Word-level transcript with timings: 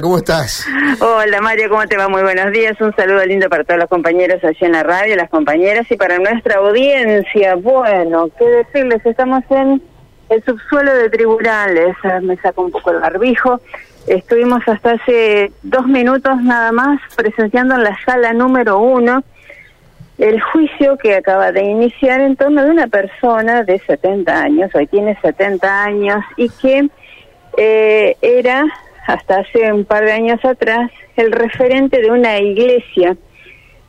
¿Cómo 0.00 0.18
estás? 0.18 0.64
Hola 1.00 1.40
Mario, 1.40 1.68
¿cómo 1.68 1.84
te 1.88 1.96
va? 1.96 2.08
Muy 2.08 2.22
buenos 2.22 2.52
días. 2.52 2.80
Un 2.80 2.94
saludo 2.94 3.26
lindo 3.26 3.48
para 3.48 3.64
todos 3.64 3.80
los 3.80 3.88
compañeros 3.88 4.44
allí 4.44 4.58
en 4.60 4.70
la 4.70 4.84
radio, 4.84 5.16
las 5.16 5.28
compañeras 5.28 5.90
y 5.90 5.96
para 5.96 6.20
nuestra 6.20 6.58
audiencia. 6.58 7.56
Bueno, 7.56 8.30
qué 8.38 8.44
decirles, 8.44 9.04
estamos 9.04 9.42
en 9.50 9.82
el 10.28 10.44
subsuelo 10.44 10.94
de 10.94 11.10
tribunales. 11.10 11.96
Ah, 12.04 12.20
me 12.22 12.36
saco 12.36 12.62
un 12.62 12.70
poco 12.70 12.92
el 12.92 13.00
barbijo. 13.00 13.60
Estuvimos 14.06 14.60
hasta 14.68 14.92
hace 14.92 15.50
dos 15.64 15.88
minutos 15.88 16.40
nada 16.42 16.70
más 16.70 17.00
presenciando 17.16 17.74
en 17.74 17.82
la 17.82 17.98
sala 18.04 18.32
número 18.32 18.78
uno 18.78 19.24
el 20.18 20.40
juicio 20.40 20.96
que 20.96 21.16
acaba 21.16 21.50
de 21.50 21.64
iniciar 21.64 22.20
en 22.20 22.36
torno 22.36 22.62
de 22.62 22.70
una 22.70 22.86
persona 22.86 23.64
de 23.64 23.80
70 23.80 24.42
años, 24.42 24.70
hoy 24.76 24.86
tiene 24.86 25.18
70 25.20 25.82
años, 25.82 26.24
y 26.36 26.48
que 26.50 26.88
eh, 27.56 28.16
era 28.20 28.64
hasta 29.08 29.38
hace 29.38 29.72
un 29.72 29.86
par 29.86 30.04
de 30.04 30.12
años 30.12 30.44
atrás, 30.44 30.90
el 31.16 31.32
referente 31.32 32.02
de 32.02 32.10
una 32.10 32.38
iglesia, 32.40 33.16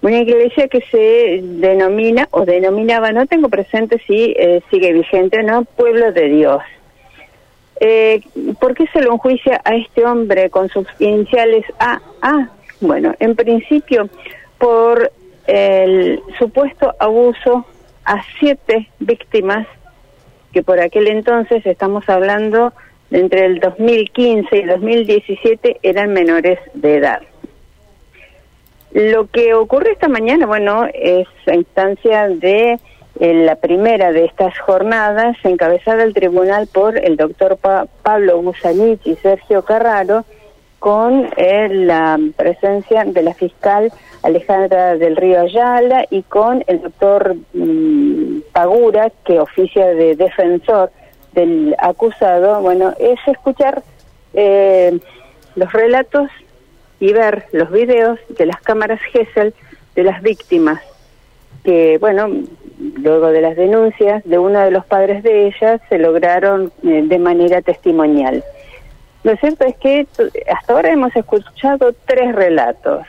una 0.01 0.19
iglesia 0.19 0.69
que 0.69 0.79
se 0.89 1.41
denomina 1.43 2.29
o 2.31 2.45
denominaba, 2.45 3.11
no 3.11 3.27
tengo 3.27 3.49
presente 3.49 4.01
si 4.07 4.33
eh, 4.37 4.61
sigue 4.71 4.93
vigente 4.93 5.41
o 5.41 5.43
no, 5.43 5.65
Pueblo 5.65 6.13
de 6.13 6.29
Dios. 6.29 6.61
Eh, 7.81 8.21
¿Por 8.61 8.73
qué 8.75 8.87
se 8.93 9.01
lo 9.01 9.11
enjuicia 9.11 9.59
a 9.65 9.75
este 9.75 10.05
hombre 10.05 10.49
con 10.49 10.69
sus 10.69 10.87
iniciales 10.99 11.65
AA? 11.77 12.49
Bueno, 12.79 13.13
en 13.19 13.35
principio 13.35 14.09
por 14.57 15.11
el 15.47 16.21
supuesto 16.37 16.95
abuso 16.97 17.65
a 18.05 18.23
siete 18.39 18.87
víctimas 18.99 19.67
que 20.53 20.63
por 20.63 20.79
aquel 20.79 21.07
entonces 21.09 21.65
estamos 21.65 22.07
hablando 22.07 22.71
entre 23.11 23.45
el 23.45 23.59
2015 23.59 24.55
y 24.55 24.59
el 24.59 24.67
2017 24.67 25.79
eran 25.83 26.13
menores 26.13 26.59
de 26.73 26.97
edad. 26.97 27.21
Lo 28.91 29.27
que 29.27 29.53
ocurre 29.53 29.91
esta 29.91 30.07
mañana, 30.07 30.45
bueno, 30.45 30.87
es 30.93 31.27
a 31.47 31.53
instancia 31.53 32.27
de 32.27 32.79
la 33.19 33.55
primera 33.55 34.11
de 34.11 34.25
estas 34.25 34.57
jornadas, 34.59 35.37
encabezada 35.43 36.03
el 36.03 36.13
tribunal 36.13 36.67
por 36.67 36.97
el 36.97 37.17
doctor 37.17 37.57
Pablo 38.01 38.41
Busanich 38.41 39.05
y 39.05 39.15
Sergio 39.15 39.63
Carraro, 39.63 40.25
con 40.79 41.29
eh, 41.35 41.67
la 41.69 42.17
presencia 42.37 43.03
de 43.03 43.21
la 43.21 43.33
fiscal 43.33 43.91
Alejandra 44.23 44.95
del 44.95 45.17
Río 45.17 45.41
Ayala 45.41 46.05
y 46.09 46.23
con 46.23 46.63
el 46.67 46.81
doctor 46.81 47.35
mm, 47.53 48.39
Pagura, 48.53 49.11
que 49.25 49.39
oficia 49.39 49.87
de 49.87 50.15
defensor 50.15 50.91
del 51.33 51.75
acusado, 51.77 52.61
bueno, 52.61 52.93
es 52.99 53.19
escuchar 53.27 53.83
eh, 54.33 54.99
los 55.55 55.71
relatos 55.71 56.29
y 56.99 57.13
ver 57.13 57.45
los 57.51 57.71
videos 57.71 58.19
de 58.29 58.45
las 58.45 58.61
cámaras 58.61 58.99
GESEL 59.11 59.53
de 59.95 60.03
las 60.03 60.21
víctimas, 60.21 60.81
que, 61.63 61.97
bueno, 61.99 62.29
luego 62.97 63.27
de 63.27 63.41
las 63.41 63.55
denuncias 63.55 64.23
de 64.25 64.39
uno 64.39 64.59
de 64.59 64.71
los 64.71 64.85
padres 64.85 65.23
de 65.23 65.47
ellas, 65.47 65.81
se 65.89 65.97
lograron 65.97 66.71
eh, 66.83 67.03
de 67.05 67.19
manera 67.19 67.61
testimonial. 67.61 68.43
Lo 69.23 69.35
cierto 69.37 69.65
es 69.65 69.75
que 69.77 70.07
hasta 70.51 70.73
ahora 70.73 70.91
hemos 70.91 71.13
escuchado 71.15 71.93
tres 72.05 72.33
relatos. 72.33 73.05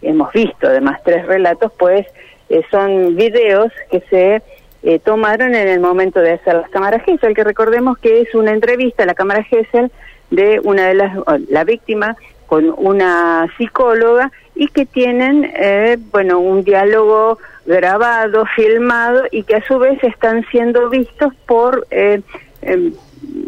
Hemos 0.00 0.32
visto 0.32 0.66
además 0.66 1.00
tres 1.04 1.26
relatos, 1.26 1.72
pues 1.78 2.06
eh, 2.48 2.62
son 2.70 3.14
videos 3.16 3.70
que 3.90 4.00
se 4.10 4.42
eh, 4.82 4.98
tomaron 4.98 5.54
en 5.54 5.68
el 5.68 5.80
momento 5.80 6.20
de 6.20 6.32
hacer 6.32 6.54
las 6.54 6.70
cámaras 6.70 7.04
GESEL, 7.04 7.34
que 7.34 7.44
recordemos 7.44 7.98
que 7.98 8.22
es 8.22 8.34
una 8.34 8.52
entrevista 8.52 9.04
a 9.04 9.06
la 9.06 9.14
cámara 9.14 9.44
GESEL 9.44 9.90
de 10.30 10.60
una 10.64 10.88
de 10.88 10.94
las, 10.94 11.16
la 11.48 11.64
víctima 11.64 12.16
con 12.46 12.74
una 12.76 13.46
psicóloga 13.56 14.30
y 14.54 14.68
que 14.68 14.84
tienen, 14.84 15.50
eh, 15.56 15.96
bueno, 16.10 16.38
un 16.38 16.64
diálogo 16.64 17.38
grabado, 17.64 18.44
filmado 18.54 19.24
y 19.30 19.44
que 19.44 19.56
a 19.56 19.66
su 19.66 19.78
vez 19.78 20.02
están 20.02 20.44
siendo 20.50 20.90
vistos 20.90 21.32
por 21.46 21.86
eh, 21.90 22.20
em, 22.60 22.92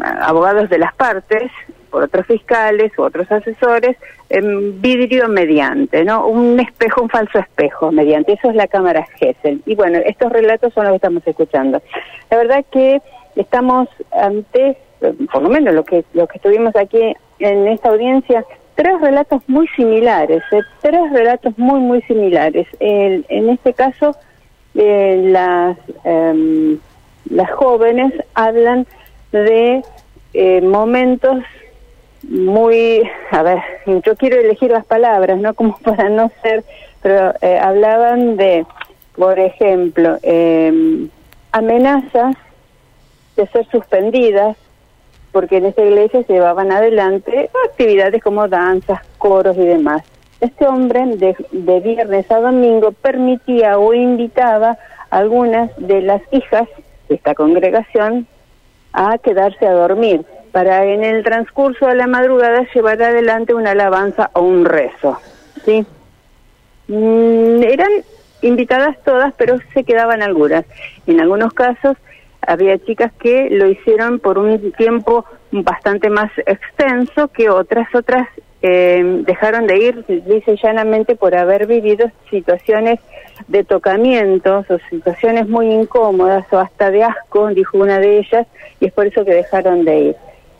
abogados 0.01 0.69
de 0.69 0.77
las 0.77 0.93
partes 0.95 1.51
por 1.95 2.03
otros 2.03 2.25
fiscales 2.25 2.91
u 2.97 3.03
otros 3.03 3.31
asesores, 3.31 3.95
en 4.27 4.81
vidrio 4.81 5.29
mediante, 5.29 6.03
¿no? 6.03 6.27
Un 6.27 6.59
espejo, 6.59 7.01
un 7.01 7.07
falso 7.07 7.39
espejo 7.39 7.89
mediante. 7.89 8.33
Eso 8.33 8.49
es 8.49 8.55
la 8.57 8.67
cámara 8.67 9.07
Gesell. 9.15 9.61
Y 9.65 9.75
bueno, 9.75 9.99
estos 10.05 10.29
relatos 10.29 10.73
son 10.73 10.83
los 10.83 10.91
que 10.91 10.95
estamos 10.97 11.25
escuchando. 11.25 11.81
La 12.29 12.35
verdad 12.35 12.65
que 12.69 13.01
estamos 13.37 13.87
ante, 14.11 14.75
por 15.31 15.41
lo 15.41 15.47
menos 15.47 15.73
lo 15.73 15.85
que, 15.85 16.03
lo 16.11 16.27
que 16.27 16.37
estuvimos 16.37 16.75
aquí 16.75 17.15
en 17.39 17.67
esta 17.69 17.91
audiencia, 17.91 18.43
tres 18.75 18.99
relatos 18.99 19.41
muy 19.47 19.65
similares, 19.69 20.43
¿eh? 20.51 20.63
tres 20.81 21.13
relatos 21.13 21.57
muy, 21.57 21.79
muy 21.79 22.01
similares. 22.01 22.67
en 22.81 23.49
este 23.49 23.71
caso, 23.73 24.17
eh, 24.73 25.21
las, 25.27 25.77
em, 26.03 26.77
las 27.29 27.49
jóvenes 27.51 28.11
hablan 28.33 28.85
de 29.31 29.81
eh, 30.33 30.59
momentos 30.59 31.37
muy, 32.29 33.03
a 33.31 33.43
ver, 33.43 33.59
yo 33.85 34.15
quiero 34.15 34.39
elegir 34.39 34.71
las 34.71 34.85
palabras, 34.85 35.39
¿no? 35.39 35.53
Como 35.55 35.77
para 35.77 36.09
no 36.09 36.31
ser, 36.41 36.63
pero 37.01 37.33
eh, 37.41 37.57
hablaban 37.57 38.37
de, 38.37 38.65
por 39.15 39.39
ejemplo, 39.39 40.17
eh, 40.23 41.07
amenazas 41.51 42.35
de 43.35 43.47
ser 43.47 43.65
suspendidas, 43.67 44.57
porque 45.31 45.57
en 45.57 45.65
esta 45.65 45.83
iglesia 45.83 46.23
se 46.23 46.33
llevaban 46.33 46.71
adelante 46.71 47.49
actividades 47.69 48.23
como 48.23 48.47
danzas, 48.47 49.01
coros 49.17 49.57
y 49.57 49.65
demás. 49.65 50.01
Este 50.39 50.65
hombre 50.65 51.05
de, 51.17 51.35
de 51.51 51.79
viernes 51.81 52.31
a 52.31 52.39
domingo 52.39 52.93
permitía 52.93 53.77
o 53.77 53.93
invitaba 53.93 54.77
a 55.09 55.17
algunas 55.17 55.71
de 55.75 56.01
las 56.01 56.21
hijas 56.31 56.69
de 57.09 57.15
esta 57.15 57.35
congregación 57.35 58.27
a 58.93 59.17
quedarse 59.17 59.67
a 59.67 59.73
dormir 59.73 60.25
para 60.55 60.85
en 60.85 61.03
el 61.03 61.21
transcurso 61.21 61.87
de 61.87 61.95
la 61.95 62.07
madrugada 62.07 62.65
llevar 62.73 63.03
adelante 63.03 63.53
una 63.53 63.71
alabanza 63.71 64.29
o 64.31 64.41
un 64.43 64.63
rezo. 64.63 65.19
¿sí? 65.65 65.85
Mm, 66.87 67.61
eran 67.61 67.91
invitadas 68.41 68.95
todas, 69.03 69.33
pero 69.33 69.57
se 69.73 69.83
quedaban 69.83 70.23
algunas. 70.23 70.63
En 71.07 71.19
algunos 71.19 71.51
casos 71.51 71.97
había 72.39 72.77
chicas 72.77 73.11
que 73.19 73.49
lo 73.49 73.67
hicieron 73.67 74.19
por 74.19 74.37
un 74.37 74.71
tiempo 74.71 75.25
bastante 75.51 76.09
más 76.09 76.31
extenso 76.45 77.27
que 77.27 77.49
otras, 77.49 77.93
otras 77.93 78.25
eh, 78.61 79.23
dejaron 79.25 79.67
de 79.67 79.77
ir, 79.77 80.05
dice 80.07 80.55
llanamente, 80.63 81.17
por 81.17 81.35
haber 81.35 81.67
vivido 81.67 82.09
situaciones 82.29 83.01
de 83.49 83.65
tocamientos 83.65 84.71
o 84.71 84.79
situaciones 84.89 85.49
muy 85.49 85.69
incómodas 85.69 86.45
o 86.53 86.59
hasta 86.59 86.91
de 86.91 87.03
asco, 87.03 87.49
dijo 87.49 87.77
una 87.77 87.99
de 87.99 88.19
ellas, 88.19 88.47
y 88.79 88.85
es 88.85 88.93
por 88.93 89.05
eso 89.05 89.25
que 89.25 89.33
dejaron 89.33 89.83
de 89.83 89.99
ir. 89.99 90.15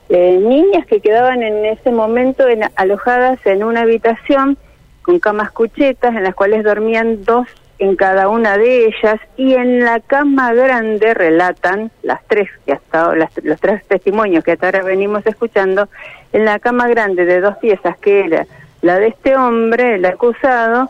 Eh, 0.10 0.40
niñas 0.40 0.86
que 0.86 1.02
quedaban 1.02 1.42
en 1.42 1.66
ese 1.66 1.92
momento 1.92 2.48
en, 2.48 2.62
alojadas 2.76 3.40
en 3.46 3.64
una 3.64 3.82
habitación 3.82 4.56
con 5.02 5.20
camas 5.20 5.52
cuchetas 5.52 6.16
en 6.16 6.24
las 6.24 6.36
cuales 6.36 6.64
dormían 6.64 7.24
dos 7.24 7.48
en 7.80 7.96
cada 7.96 8.30
una 8.30 8.58
de 8.58 8.86
ellas 8.86 9.20
y 9.36 9.56
en 9.56 9.84
la 9.84 10.00
cama 10.00 10.54
grande 10.54 11.16
relatan 11.16 11.92
las 12.04 12.24
tres 12.28 12.50
que 12.66 12.74
hasta 12.74 13.16
las, 13.16 13.32
los 13.44 13.60
tres 13.60 13.84
testimonios 13.88 14.44
que 14.44 14.52
hasta 14.52 14.68
ahora 14.68 14.84
venimos 14.84 15.26
escuchando 15.26 15.90
en 16.34 16.46
la 16.46 16.60
cama 16.60 16.88
grande 16.88 17.26
de 17.26 17.42
dos 17.42 17.58
piezas 17.58 17.98
que 17.98 18.26
era 18.26 18.46
la 18.84 19.00
de 19.00 19.08
este 19.08 19.36
hombre 19.36 19.96
el 19.96 20.06
acusado 20.06 20.88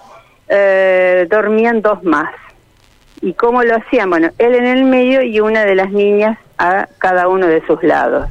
eh, 0.50 1.26
dormían 1.30 1.82
dos 1.82 2.04
más. 2.04 2.34
Y 3.22 3.34
cómo 3.34 3.64
lo 3.64 3.78
hacían 3.78 4.10
bueno 4.10 4.30
él 4.38 4.56
en 4.56 4.66
el 4.66 4.84
medio 4.84 5.22
y 5.22 5.40
una 5.40 5.64
de 5.64 5.76
las 5.76 5.90
niñas 5.90 6.38
a 6.58 6.90
cada 6.98 7.30
uno 7.30 7.48
de 7.48 7.66
sus 7.66 7.82
lados 7.82 8.28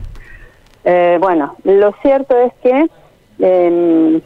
eh, 0.85 1.19
bueno, 1.21 1.57
lo 1.65 1.93
cierto 2.03 2.37
es 2.39 2.53
que 2.63 2.87
em, 3.39 4.21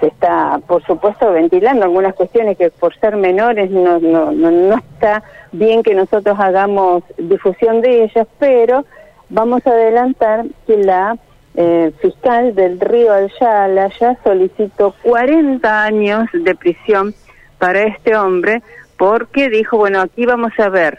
se 0.00 0.06
está, 0.06 0.58
por 0.66 0.82
supuesto, 0.84 1.30
ventilando 1.32 1.84
algunas 1.84 2.14
cuestiones 2.14 2.56
que 2.56 2.70
por 2.70 2.94
ser 2.98 3.16
menores 3.16 3.70
no, 3.70 3.98
no, 4.00 4.32
no, 4.32 4.76
está 4.76 5.22
bien 5.52 5.82
que 5.82 5.94
nosotros 5.94 6.38
hagamos 6.40 7.04
difusión 7.18 7.82
de 7.82 8.04
ellas, 8.04 8.26
pero 8.38 8.84
vamos 9.28 9.66
a 9.66 9.70
adelantar 9.70 10.46
que 10.66 10.78
la 10.78 11.16
eh, 11.54 11.92
fiscal 12.00 12.54
del 12.54 12.80
Río 12.80 13.12
Ayala 13.12 13.90
ya 14.00 14.16
solicitó 14.24 14.94
40 15.02 15.84
años 15.84 16.26
de 16.32 16.54
prisión 16.54 17.14
para 17.58 17.82
este 17.82 18.16
hombre 18.16 18.62
porque 18.96 19.50
dijo, 19.50 19.76
bueno, 19.76 20.00
aquí 20.00 20.24
vamos 20.24 20.52
a 20.58 20.68
ver, 20.68 20.98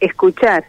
escuchar 0.00 0.64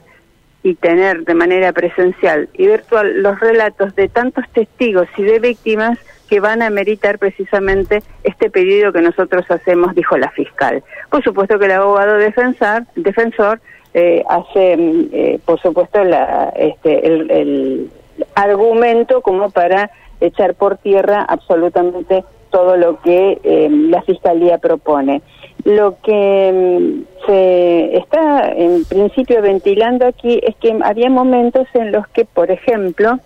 y 0.64 0.76
tener 0.76 1.24
de 1.24 1.34
manera 1.34 1.72
presencial 1.72 2.50
y 2.54 2.68
virtual 2.68 3.22
los 3.22 3.40
relatos 3.40 3.96
de 3.96 4.10
tantos 4.10 4.46
testigos 4.50 5.08
y 5.18 5.24
de 5.24 5.40
víctimas 5.40 5.98
que 6.30 6.40
van 6.40 6.62
a 6.62 6.70
meritar 6.70 7.18
precisamente 7.18 8.04
este 8.24 8.50
pedido 8.50 8.94
que 8.94 9.02
nosotros 9.02 9.46
hacemos, 9.50 9.96
dijo 9.96 10.18
la 10.18 10.30
fiscal. 10.32 10.84
Por 11.10 11.24
supuesto 11.24 11.58
que 11.58 11.66
el 11.66 11.72
abogado 11.72 12.16
defensor, 12.16 12.84
defensor 12.96 13.60
eh, 13.94 14.24
hace, 14.30 14.76
eh, 15.12 15.40
por 15.44 15.60
supuesto, 15.60 16.04
la, 16.04 16.54
este, 16.56 17.08
el, 17.08 17.90
argumento 18.36 19.22
como 19.22 19.50
para 19.50 19.90
echar 20.20 20.54
por 20.54 20.78
tierra 20.78 21.26
absolutamente 21.28 22.24
todo 22.52 22.76
lo 22.76 23.00
que 23.02 23.40
eh, 23.44 23.70
la 23.72 24.02
Fiscalía 24.04 24.58
propone. 24.58 25.22
Lo 25.64 25.98
que 26.04 26.52
mm, 26.54 27.19
se 27.30 27.96
está 27.96 28.52
en 28.54 28.86
principio 28.86 29.40
ventilando 29.44 30.08
aquí 30.08 30.42
es 30.42 30.56
que 30.56 30.76
había 30.84 31.12
momentos 31.12 31.68
en 31.76 31.92
los 31.92 32.08
que, 32.08 32.26
por 32.26 32.50
ejemplo, 32.50 33.20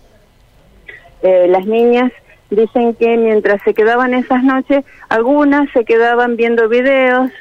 eh, 1.22 1.48
las 1.48 1.66
niñas 1.66 2.12
dicen 2.50 2.96
que 2.96 3.16
mientras 3.16 3.62
se 3.64 3.74
quedaban 3.74 4.14
esas 4.14 4.44
noches, 4.44 4.84
algunas 5.08 5.70
se 5.72 5.86
quedaban 5.86 6.36
viendo 6.36 6.68
videos 6.68 7.32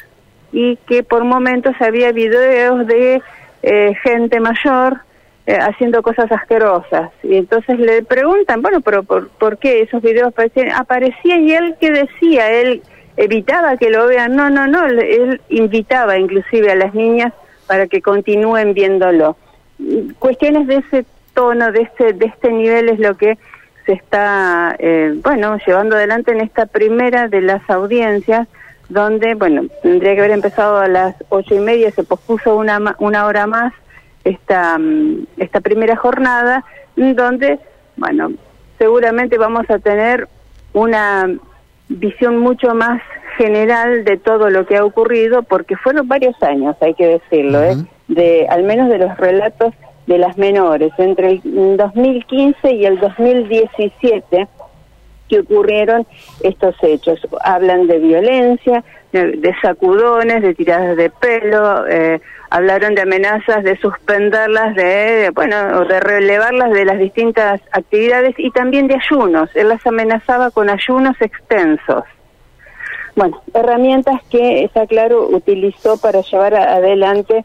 y 0.52 0.76
que 0.86 1.02
por 1.02 1.24
momentos 1.24 1.74
había 1.80 2.12
videos 2.12 2.86
de 2.86 3.20
eh, 3.64 3.94
gente 4.04 4.38
mayor 4.38 5.00
eh, 5.46 5.58
haciendo 5.60 6.00
cosas 6.02 6.30
asquerosas. 6.30 7.10
Y 7.24 7.38
entonces 7.38 7.76
le 7.80 8.04
preguntan, 8.04 8.62
bueno, 8.62 8.80
pero 8.82 9.02
por, 9.02 9.30
por 9.30 9.58
qué 9.58 9.80
esos 9.80 10.00
videos 10.00 10.28
aparecían? 10.28 10.70
Aparecían 10.70 11.42
y 11.42 11.54
él 11.54 11.74
que 11.80 11.90
decía, 11.90 12.52
él 12.52 12.82
evitaba 13.16 13.76
que 13.76 13.90
lo 13.90 14.06
vean. 14.06 14.36
No, 14.36 14.50
no, 14.50 14.66
no, 14.66 14.86
él 14.86 15.40
invitaba 15.48 16.18
inclusive 16.18 16.70
a 16.70 16.76
las 16.76 16.94
niñas 16.94 17.32
para 17.66 17.86
que 17.86 18.02
continúen 18.02 18.74
viéndolo. 18.74 19.36
Cuestiones 20.18 20.66
de 20.66 20.76
ese 20.76 21.06
tono, 21.34 21.72
de 21.72 21.82
este, 21.82 22.12
de 22.12 22.26
este 22.26 22.50
nivel 22.50 22.88
es 22.88 22.98
lo 22.98 23.16
que 23.16 23.38
se 23.86 23.92
está, 23.92 24.76
eh, 24.78 25.18
bueno, 25.22 25.58
llevando 25.66 25.96
adelante 25.96 26.32
en 26.32 26.40
esta 26.40 26.66
primera 26.66 27.28
de 27.28 27.40
las 27.40 27.68
audiencias, 27.68 28.46
donde, 28.88 29.34
bueno, 29.34 29.62
tendría 29.82 30.14
que 30.14 30.20
haber 30.20 30.32
empezado 30.32 30.78
a 30.78 30.88
las 30.88 31.16
ocho 31.30 31.54
y 31.54 31.58
media, 31.58 31.90
se 31.90 32.04
pospuso 32.04 32.56
una, 32.56 32.94
una 32.98 33.26
hora 33.26 33.46
más 33.46 33.72
esta, 34.24 34.78
mm, 34.78 35.26
esta 35.38 35.60
primera 35.60 35.96
jornada, 35.96 36.64
donde, 36.94 37.58
bueno, 37.96 38.32
seguramente 38.78 39.38
vamos 39.38 39.68
a 39.70 39.78
tener 39.78 40.28
una 40.72 41.28
visión 41.88 42.38
mucho 42.38 42.75
más 42.75 43.00
general 43.37 44.05
de 44.05 44.17
todo 44.19 44.50
lo 44.50 44.67
que 44.67 44.76
ha 44.76 44.84
ocurrido, 44.84 45.43
porque 45.43 45.76
fueron 45.76 46.08
varios 46.08 46.40
años, 46.43 46.76
hay 46.81 46.94
que 46.94 47.06
decirlo, 47.06 47.62
¿eh? 47.62 47.76
de 48.08 48.46
al 48.49 48.62
menos 48.64 48.88
de 48.88 48.99
los 48.99 49.17
relatos 49.17 49.75
de 50.06 50.19
las 50.19 50.37
menores, 50.37 50.93
entre 50.99 51.40
el 51.44 51.76
2015 51.76 52.73
y 52.73 52.84
el 52.84 52.99
2017 52.99 54.49
que 55.29 55.40
ocurrieron 55.40 56.06
estos 56.43 56.75
hechos. 56.82 57.20
Hablan 57.43 57.87
de 57.87 57.99
violencia, 57.99 58.84
de, 59.12 59.54
sacudones, 59.60 60.42
de 60.42 60.54
tiradas 60.54 60.96
de 60.96 61.10
pelo, 61.10 61.86
eh, 61.86 62.20
hablaron 62.50 62.94
de 62.94 63.02
amenazas 63.02 63.62
de 63.62 63.76
suspenderlas, 63.76 64.74
de, 64.74 65.30
bueno, 65.34 65.84
de 65.84 66.00
relevarlas 66.00 66.70
de 66.72 66.84
las 66.84 66.98
distintas 66.98 67.60
actividades 67.72 68.34
y 68.38 68.50
también 68.50 68.88
de 68.88 68.96
ayunos. 68.96 69.50
Él 69.54 69.68
las 69.68 69.86
amenazaba 69.86 70.50
con 70.50 70.70
ayunos 70.70 71.16
extensos. 71.20 72.04
Bueno, 73.14 73.42
herramientas 73.52 74.22
que, 74.30 74.64
está 74.64 74.86
claro, 74.86 75.28
utilizó 75.28 76.00
para 76.00 76.22
llevar 76.22 76.54
adelante 76.54 77.44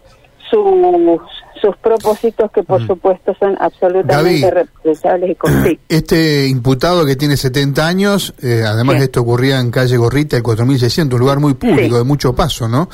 sus, 0.50 1.22
sus 1.62 1.76
propósitos 1.78 2.52
que 2.52 2.64
por 2.64 2.82
mm. 2.82 2.88
supuesto 2.88 3.36
son 3.40 3.56
absolutamente 3.60 4.50
responsables 4.52 5.32
y 5.32 5.36
conflictos. 5.36 5.86
Este 5.90 6.48
imputado 6.48 7.06
que 7.06 7.16
tiene 7.16 7.38
70 7.38 7.88
años, 7.88 8.34
eh, 8.42 8.64
además 8.66 9.00
de 9.00 9.06
esto 9.06 9.22
ocurría 9.22 9.60
en 9.60 9.72
calle 9.72 9.98
Gorrita, 9.98 10.38
el 10.38 10.44
4600, 10.44 11.16
un 11.16 11.20
lugar 11.20 11.40
muy 11.40 11.54
público, 11.54 11.98
de 11.98 12.04
mucho 12.04 12.36
paso, 12.36 12.68
¿no? 12.68 12.90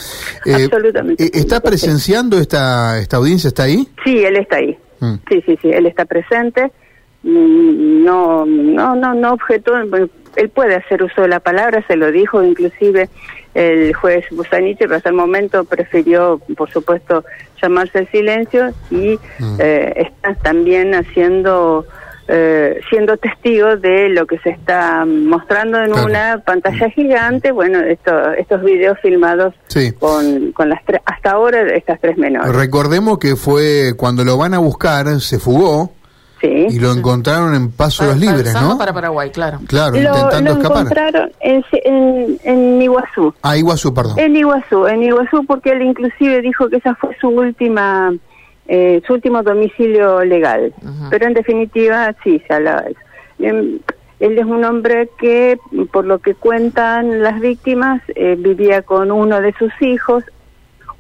Eh, 0.46 0.66
absolutamente. 0.66 1.24
Eh, 1.24 1.32
¿Está 1.34 1.60
presenciando 1.60 2.38
esta, 2.38 3.00
esta 3.00 3.18
audiencia? 3.18 3.48
¿Está 3.48 3.64
ahí? 3.64 3.88
Sí, 4.04 4.24
él 4.24 4.38
está 4.38 4.58
ahí. 4.58 4.78
Mm. 5.00 5.14
Sí, 5.30 5.44
sí, 5.46 5.60
sí, 5.62 5.70
él 5.70 5.86
está 5.86 6.06
presente. 6.06 6.72
Mm, 7.24 8.04
no, 8.04 8.46
no, 8.46 8.96
no, 8.96 9.14
no 9.14 9.34
objetó, 9.34 9.74
él 9.78 10.50
puede 10.50 10.76
hacer 10.76 11.04
uso 11.04 11.22
de 11.22 11.28
la 11.28 11.40
palabra, 11.40 11.84
se 11.88 11.96
lo 11.96 12.12
dijo 12.12 12.44
inclusive 12.44 13.10
el 13.54 13.94
juez 13.94 14.26
Busanich, 14.32 14.78
pero 14.80 14.96
hasta 14.96 15.10
el 15.10 15.16
momento 15.16 15.64
prefirió, 15.64 16.40
por 16.58 16.72
supuesto, 16.72 17.24
llamarse 17.62 18.00
el 18.00 18.12
silencio 18.12 18.74
y 18.90 19.20
mm. 19.40 19.58
eh, 19.60 19.94
está 19.96 20.34
también 20.36 20.94
haciendo, 20.96 21.86
eh, 22.28 22.80
siendo 22.90 23.18
testigo 23.18 23.78
de 23.78 24.10
lo 24.10 24.26
que 24.26 24.40
se 24.40 24.50
está 24.50 25.06
mostrando 25.06 25.80
en 25.80 25.94
una 25.94 26.42
pantalla 26.46 26.90
gigante, 26.90 27.52
bueno, 27.52 27.80
esto, 27.80 28.32
estos 28.34 28.64
videos 28.64 28.98
filmados 29.02 29.54
con, 30.00 30.52
con 30.52 30.70
las 30.70 30.82
hasta 31.06 31.32
ahora 31.32 31.62
estas 31.76 32.02
tres 32.02 32.18
menores. 32.18 32.54
Recordemos 32.54 33.20
que 33.20 33.36
fue 33.36 33.94
cuando 33.96 34.24
lo 34.26 34.38
van 34.38 34.54
a 34.54 34.60
buscar, 34.60 35.08
se 35.22 35.40
fugó 35.40 35.92
y 36.48 36.80
lo 36.80 36.92
encontraron 36.92 37.56
en 37.56 37.72
Pasos 37.72 38.18
Libres, 38.18 38.54
¿no? 38.54 38.78
para 38.78 38.94
Paraguay, 38.94 39.32
claro. 39.32 39.60
Claro, 39.68 39.96
intentando 39.96 40.52
escapar. 40.52 40.72
Lo 40.72 40.80
encontraron 40.82 41.32
en, 41.40 41.66
en, 41.72 42.40
en, 42.44 42.82
Iguazú. 42.82 43.34
Ah, 43.42 43.58
Iguazú, 43.58 43.94
perdón. 43.94 44.20
En 44.20 44.36
Iguazú, 44.36 44.88
en 44.88 45.04
Iguazú, 45.04 45.46
porque 45.46 45.72
él 45.72 45.82
inclusive 45.82 46.42
dijo 46.42 46.70
que 46.70 46.78
esa 46.78 46.96
fue 46.96 47.16
su 47.20 47.30
última, 47.30 48.14
eh, 48.68 49.02
su 49.08 49.14
último 49.14 49.42
domicilio 49.42 50.24
legal. 50.24 50.74
Pero 51.10 51.28
en 51.28 51.34
definitiva, 51.34 52.14
sí, 52.24 52.42
se 52.48 52.54
hablaba 52.54 52.82
de 52.82 52.92
eso. 52.92 53.00
Em, 53.40 53.80
él 54.20 54.38
es 54.38 54.46
un 54.46 54.64
hombre 54.64 55.10
que, 55.18 55.58
por 55.92 56.06
lo 56.06 56.20
que 56.20 56.34
cuentan 56.34 57.22
las 57.22 57.40
víctimas, 57.40 58.02
eh, 58.16 58.36
vivía 58.38 58.82
con 58.82 59.12
uno 59.12 59.42
de 59.42 59.54
sus 59.54 59.72
hijos, 59.82 60.24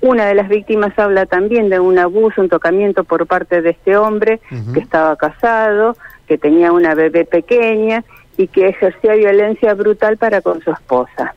una 0.03 0.25
de 0.25 0.35
las 0.35 0.50
víctimas 0.50 1.00
habla 1.00 1.25
también 1.25 1.69
de 1.69 1.79
un 1.79 1.97
abuso, 1.97 2.41
un 2.41 2.50
tocamiento 2.50 3.05
por 3.05 3.25
parte 3.25 3.61
de 3.61 3.69
este 3.69 3.95
hombre 3.95 4.41
que 4.73 4.81
estaba 4.81 5.15
casado, 5.15 5.95
que 6.27 6.38
tenía 6.38 6.73
una 6.73 6.94
bebé 6.94 7.23
pequeña 7.23 8.03
y 8.35 8.47
que 8.47 8.67
ejercía 8.67 9.13
violencia 9.13 9.73
brutal 9.75 10.17
para 10.17 10.41
con 10.41 10.61
su 10.61 10.71
esposa. 10.71 11.33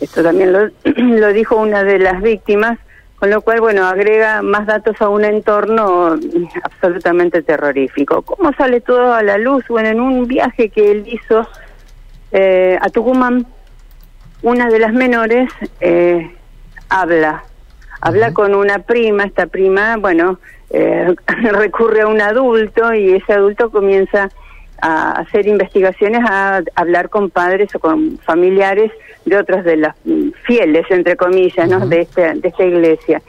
Esto 0.00 0.22
también 0.22 0.54
lo, 0.54 0.70
lo 0.84 1.32
dijo 1.34 1.56
una 1.56 1.84
de 1.84 1.98
las 1.98 2.22
víctimas, 2.22 2.78
con 3.16 3.28
lo 3.28 3.42
cual, 3.42 3.60
bueno, 3.60 3.86
agrega 3.86 4.40
más 4.40 4.66
datos 4.66 4.96
a 5.02 5.10
un 5.10 5.26
entorno 5.26 6.18
absolutamente 6.62 7.42
terrorífico. 7.42 8.22
¿Cómo 8.22 8.54
sale 8.54 8.80
todo 8.80 9.12
a 9.12 9.22
la 9.22 9.36
luz? 9.36 9.66
Bueno, 9.68 9.90
en 9.90 10.00
un 10.00 10.26
viaje 10.26 10.70
que 10.70 10.92
él 10.92 11.04
hizo 11.06 11.46
eh, 12.32 12.78
a 12.80 12.88
Tucumán, 12.88 13.46
una 14.40 14.70
de 14.70 14.78
las 14.78 14.94
menores 14.94 15.52
eh, 15.80 16.34
habla 16.88 17.44
habla 18.02 18.34
con 18.34 18.54
una 18.54 18.80
prima, 18.80 19.24
esta 19.24 19.46
prima, 19.46 19.96
bueno, 19.96 20.40
eh, 20.70 21.14
recurre 21.52 22.02
a 22.02 22.08
un 22.08 22.20
adulto 22.20 22.92
y 22.92 23.12
ese 23.12 23.32
adulto 23.32 23.70
comienza 23.70 24.28
a 24.80 25.12
hacer 25.12 25.46
investigaciones, 25.46 26.20
a 26.28 26.62
hablar 26.74 27.08
con 27.08 27.30
padres 27.30 27.72
o 27.76 27.78
con 27.78 28.18
familiares 28.18 28.90
de 29.24 29.36
otros 29.36 29.64
de 29.64 29.76
las 29.76 29.94
mm, 30.04 30.30
fieles, 30.44 30.84
entre 30.90 31.14
comillas, 31.16 31.68
¿no? 31.68 31.86
de, 31.86 32.00
este, 32.00 32.34
de 32.34 32.48
esta 32.48 32.64
iglesia. 32.64 33.22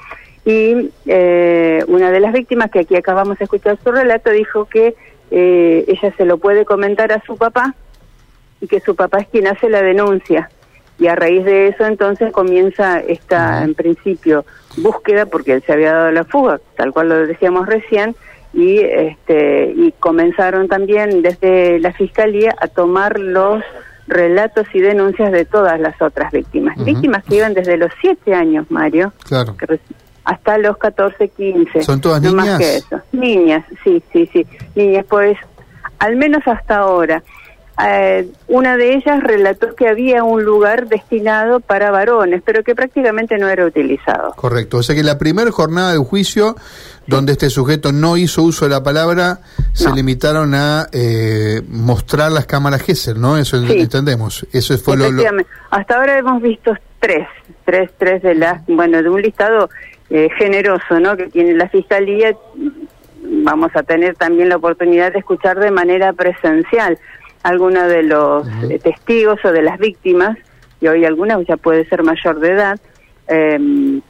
Y 0.44 0.90
eh, 1.06 1.86
una 1.88 2.10
de 2.10 2.20
las 2.20 2.34
víctimas, 2.34 2.72
que 2.72 2.80
aquí 2.80 2.96
acabamos 2.96 3.38
de 3.38 3.44
escuchar 3.44 3.78
su 3.84 3.92
relato, 3.92 4.32
dijo 4.32 4.66
que 4.66 4.96
eh, 5.30 5.86
ella 5.88 6.12
se 6.18 6.26
lo 6.26 6.40
puede 6.40 6.66
comentar 6.66 7.12
a 7.12 7.22
su 7.22 7.38
papá 7.38 7.76
y 8.60 8.68
que 8.68 8.80
su 8.80 8.96
papá 8.96 9.20
es 9.20 9.28
quien 9.28 9.46
hace 9.46 9.70
la 9.70 9.84
denuncia 9.84 10.50
y 11.00 11.08
a 11.08 11.16
raíz 11.16 11.44
de 11.44 11.70
eso 11.70 11.86
entonces 11.86 12.32
comienza 12.32 13.00
esta, 13.00 13.64
en 13.64 13.74
principio, 13.74 14.46
búsqueda, 14.78 15.26
porque 15.26 15.54
él 15.54 15.64
se 15.66 15.74
había 15.74 15.94
dado 15.94 16.12
la 16.12 16.24
fuga, 16.24 16.60
tal 16.78 16.94
cual 16.94 17.10
lo 17.10 17.28
decíamos 17.28 17.68
recién, 17.68 18.16
y, 18.54 18.80
este, 18.80 19.74
y 19.76 19.92
comenzaron 20.00 20.68
también 20.68 21.22
desde 21.22 21.80
la 21.80 21.92
Fiscalía 21.94 22.56
a 22.60 22.68
tomar 22.68 23.20
los 23.20 23.64
relatos 24.08 24.68
y 24.74 24.80
denuncias 24.80 25.32
de 25.32 25.46
todas 25.46 25.80
las 25.80 26.00
otras 26.02 26.32
víctimas. 26.32 26.78
Víctimas 26.84 27.24
que 27.24 27.38
iban 27.38 27.54
desde 27.54 27.78
los 27.78 27.92
siete 28.00 28.34
años, 28.34 28.70
Mario, 28.70 29.14
claro. 29.24 29.56
hasta 30.24 30.58
los 30.58 30.78
14, 30.78 31.30
15. 31.30 31.84
¿Son 31.84 32.02
todas 32.02 32.22
no 32.22 32.30
niñas? 32.30 32.46
Más 32.46 32.58
que 32.60 32.76
eso. 32.76 33.02
Niñas, 33.12 33.66
sí, 33.84 34.04
sí, 34.12 34.30
sí. 34.32 34.46
Niñas, 34.76 35.06
pues, 35.10 35.38
al 36.00 36.16
menos 36.16 36.44
hasta 36.46 36.78
ahora. 36.78 37.24
Eh, 37.82 38.28
una 38.48 38.78
de 38.78 38.94
ellas 38.94 39.24
relató 39.24 39.76
que 39.76 39.88
había 39.88 40.24
un 40.24 40.44
lugar 40.44 40.88
destinado 40.88 41.60
para 41.60 41.90
varones, 41.90 42.44
pero 42.46 42.64
que 42.64 42.76
prácticamente 42.76 43.38
no 43.40 43.50
era 43.50 43.66
utilizado. 43.66 44.34
Correcto, 44.36 44.78
o 44.78 44.84
sea 44.84 44.96
que 44.96 45.02
la 45.02 45.18
primera 45.18 45.52
jornada 45.52 45.92
del 45.94 46.04
juicio, 46.04 46.56
donde 47.08 47.32
este 47.32 47.50
sujeto 47.50 47.92
no 47.92 48.16
hizo 48.16 48.44
uso 48.44 48.66
de 48.66 48.72
la 48.72 48.84
palabra, 48.84 49.40
se 49.74 49.92
limitaron 49.92 50.54
a 50.54 50.88
eh, 50.92 51.62
mostrar 51.68 52.32
las 52.32 52.46
cámaras 52.46 52.84
Gesser, 52.84 53.18
¿no? 53.18 53.38
Eso 53.38 53.58
entendemos. 53.58 54.46
Eso 54.54 54.78
fue 54.78 54.96
lo, 54.96 55.08
Hasta 55.72 55.96
ahora 55.96 56.20
hemos 56.20 56.44
visto 56.44 56.78
tres, 57.00 57.28
tres, 57.66 57.90
tres 57.98 58.22
de 58.22 58.36
las, 58.36 58.64
bueno, 58.68 59.02
de 59.02 59.10
un 59.10 59.22
listado 59.22 59.70
eh, 60.12 60.30
generoso, 60.38 61.00
¿no? 61.00 61.18
Que 61.18 61.28
tiene 61.28 61.56
la 61.56 61.68
fiscalía. 61.70 62.36
Vamos 63.26 63.72
a 63.74 63.82
tener 63.82 64.16
también 64.16 64.50
la 64.50 64.58
oportunidad 64.58 65.12
de 65.12 65.20
escuchar 65.20 65.58
de 65.58 65.72
manera 65.72 66.14
presencial 66.14 67.00
algunos 67.44 67.88
de 67.88 68.04
los 68.04 68.48
eh, 68.70 68.80
testigos 68.80 69.40
o 69.44 69.52
de 69.52 69.62
las 69.62 69.78
víctimas, 69.78 70.38
y 70.82 70.88
hoy 70.88 71.06
alguna 71.06 71.40
ya 71.44 71.58
puede 71.58 71.86
ser 71.86 72.04
mayor 72.04 72.40
de 72.40 72.52
edad, 72.52 72.80
em, 73.28 74.02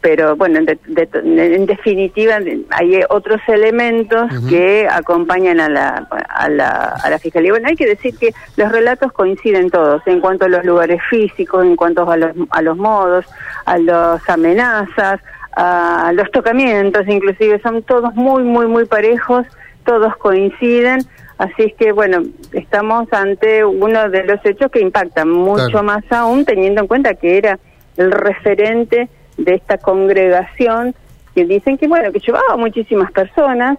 pero 0.00 0.36
bueno, 0.36 0.60
en 0.60 1.66
definitiva 1.66 2.38
hay 2.70 3.00
otros 3.08 3.40
elementos 3.48 4.30
que 4.48 4.86
acompañan 4.88 5.60
a 5.60 5.68
la, 5.68 6.06
a, 6.28 6.48
la, 6.48 6.94
a 7.02 7.10
la 7.10 7.18
fiscalía. 7.18 7.52
Bueno, 7.52 7.68
hay 7.68 7.74
que 7.74 7.86
decir 7.86 8.16
que 8.16 8.32
los 8.56 8.70
relatos 8.70 9.12
coinciden 9.12 9.70
todos 9.70 10.02
en 10.06 10.20
cuanto 10.20 10.44
a 10.44 10.48
los 10.48 10.64
lugares 10.64 11.00
físicos, 11.08 11.64
en 11.64 11.74
cuanto 11.74 12.08
a 12.08 12.16
los, 12.16 12.30
a 12.50 12.62
los 12.62 12.76
modos, 12.76 13.24
a 13.64 13.78
las 13.78 14.28
amenazas, 14.28 15.20
a 15.56 16.12
los 16.14 16.30
tocamientos, 16.30 17.08
inclusive 17.08 17.60
son 17.60 17.82
todos 17.82 18.14
muy, 18.14 18.42
muy, 18.42 18.66
muy 18.66 18.84
parejos, 18.84 19.46
todos 19.84 20.16
coinciden. 20.16 21.00
Así 21.38 21.62
es 21.62 21.74
que, 21.74 21.92
bueno, 21.92 22.22
estamos 22.52 23.12
ante 23.12 23.64
uno 23.64 24.08
de 24.10 24.24
los 24.24 24.44
hechos 24.44 24.70
que 24.70 24.80
impactan 24.80 25.28
mucho 25.28 25.82
más 25.82 26.04
aún, 26.10 26.44
teniendo 26.44 26.82
en 26.82 26.86
cuenta 26.86 27.14
que 27.14 27.38
era 27.38 27.58
el 27.96 28.10
referente 28.10 29.08
de 29.36 29.54
esta 29.54 29.78
congregación 29.78 30.94
que 31.34 31.44
dicen 31.44 31.78
que 31.78 31.88
bueno 31.88 32.12
que 32.12 32.20
llevaba 32.20 32.56
muchísimas 32.56 33.10
personas 33.12 33.78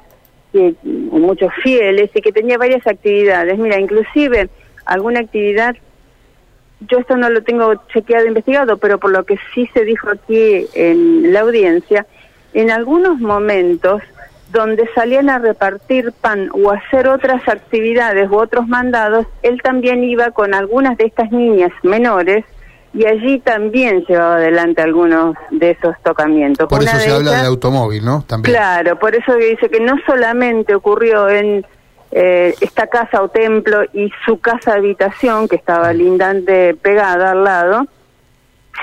que 0.51 0.75
muchos 0.83 1.51
fieles 1.61 2.09
y 2.13 2.21
que 2.21 2.31
tenía 2.31 2.57
varias 2.57 2.85
actividades 2.87 3.57
mira 3.57 3.79
inclusive 3.79 4.49
alguna 4.85 5.21
actividad 5.21 5.75
yo 6.81 6.99
esto 6.99 7.15
no 7.15 7.29
lo 7.29 7.43
tengo 7.43 7.75
chequeado 7.93 8.25
investigado 8.25 8.77
pero 8.77 8.99
por 8.99 9.11
lo 9.11 9.23
que 9.25 9.37
sí 9.53 9.69
se 9.73 9.85
dijo 9.85 10.09
aquí 10.09 10.65
en 10.73 11.31
la 11.31 11.41
audiencia 11.41 12.05
en 12.53 12.71
algunos 12.71 13.19
momentos 13.19 14.01
donde 14.53 14.87
salían 14.93 15.29
a 15.29 15.39
repartir 15.39 16.13
pan 16.13 16.49
o 16.53 16.71
hacer 16.71 17.07
otras 17.07 17.45
actividades 17.47 18.29
u 18.29 18.35
otros 18.35 18.67
mandados, 18.67 19.25
él 19.41 19.59
también 19.63 20.03
iba 20.03 20.29
con 20.29 20.53
algunas 20.53 20.95
de 20.97 21.05
estas 21.05 21.31
niñas 21.31 21.71
menores 21.81 22.45
y 22.93 23.05
allí 23.07 23.39
también 23.39 24.05
llevaba 24.07 24.35
adelante 24.35 24.83
algunos 24.83 25.35
de 25.49 25.71
esos 25.71 25.95
tocamientos. 26.03 26.69
Por 26.69 26.83
eso 26.83 26.99
se 26.99 27.09
habla 27.09 27.41
de 27.41 27.47
automóvil, 27.47 28.05
¿no? 28.05 28.23
También. 28.27 28.53
Claro, 28.53 28.99
por 28.99 29.15
eso 29.15 29.35
dice 29.35 29.67
que 29.69 29.79
no 29.79 29.95
solamente 30.05 30.75
ocurrió 30.75 31.27
en 31.27 31.65
eh, 32.11 32.53
esta 32.61 32.85
casa 32.85 33.23
o 33.23 33.29
templo 33.29 33.81
y 33.91 34.11
su 34.23 34.39
casa 34.39 34.75
habitación, 34.75 35.47
que 35.47 35.55
estaba 35.55 35.91
lindante 35.93 36.75
pegada 36.75 37.31
al 37.31 37.43
lado, 37.43 37.87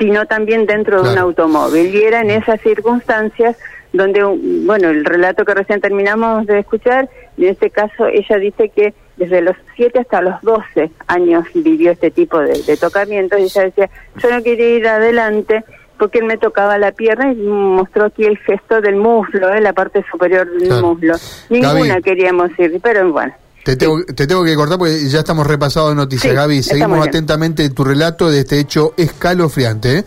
sino 0.00 0.26
también 0.26 0.66
dentro 0.66 1.00
de 1.04 1.12
un 1.12 1.18
automóvil. 1.18 1.94
Y 1.94 2.02
era 2.02 2.22
en 2.22 2.30
esas 2.30 2.60
circunstancias 2.60 3.56
donde, 3.92 4.22
bueno, 4.22 4.88
el 4.88 5.04
relato 5.04 5.44
que 5.44 5.54
recién 5.54 5.80
terminamos 5.80 6.46
de 6.46 6.60
escuchar, 6.60 7.08
en 7.36 7.44
este 7.48 7.70
caso 7.70 8.06
ella 8.06 8.36
dice 8.36 8.68
que 8.68 8.94
desde 9.16 9.42
los 9.42 9.56
7 9.76 9.98
hasta 9.98 10.22
los 10.22 10.40
12 10.42 10.90
años 11.06 11.44
vivió 11.54 11.90
este 11.90 12.10
tipo 12.10 12.38
de, 12.38 12.62
de 12.62 12.76
tocamientos 12.76 13.38
y 13.38 13.44
ella 13.44 13.62
decía, 13.62 13.90
yo 14.22 14.30
no 14.30 14.42
quería 14.42 14.76
ir 14.76 14.88
adelante 14.88 15.64
porque 16.00 16.18
él 16.18 16.24
me 16.24 16.38
tocaba 16.38 16.78
la 16.78 16.92
pierna 16.92 17.30
y 17.30 17.36
mostró 17.36 18.06
aquí 18.06 18.24
el 18.24 18.38
gesto 18.38 18.80
del 18.80 18.96
muslo, 18.96 19.52
¿eh? 19.52 19.60
la 19.60 19.74
parte 19.74 20.02
superior 20.10 20.50
del 20.50 20.82
muslo. 20.82 21.14
Ninguna 21.50 22.00
queríamos 22.00 22.50
ir, 22.58 22.80
pero 22.82 23.12
bueno. 23.12 23.34
Te 23.62 23.76
tengo, 23.76 24.02
te 24.04 24.26
tengo 24.26 24.42
que 24.42 24.54
cortar 24.54 24.78
porque 24.78 25.06
ya 25.06 25.18
estamos 25.18 25.46
repasados 25.46 25.90
de 25.90 25.96
noticias, 25.96 26.34
Gaby. 26.34 26.62
Seguimos 26.62 27.06
atentamente 27.06 27.68
tu 27.68 27.84
relato 27.84 28.30
de 28.30 28.40
este 28.40 28.58
hecho 28.58 28.94
escalofriante. 28.96 29.98
¿eh? 29.98 30.04